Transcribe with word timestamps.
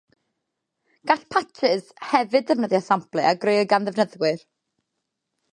Gall 1.11 1.21
patshys 1.35 1.91
hefyd 2.13 2.47
ddefnyddio 2.47 2.81
samplau 2.89 3.29
a 3.33 3.37
grëwyd 3.45 3.71
gan 3.75 3.87
ddefnyddwyr. 3.89 4.43